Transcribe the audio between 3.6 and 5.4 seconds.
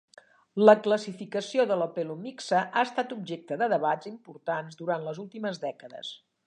de debats importants durant les